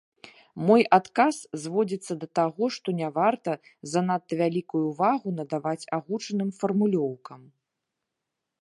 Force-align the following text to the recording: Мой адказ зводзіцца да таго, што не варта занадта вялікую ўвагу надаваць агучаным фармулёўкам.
Мой 0.67 0.81
адказ 0.97 1.35
зводзіцца 1.65 2.13
да 2.23 2.27
таго, 2.39 2.63
што 2.77 2.87
не 3.01 3.09
варта 3.19 3.51
занадта 3.93 4.33
вялікую 4.41 4.83
ўвагу 4.91 5.29
надаваць 5.43 5.79
агучаным 6.01 6.49
фармулёўкам. 6.63 7.41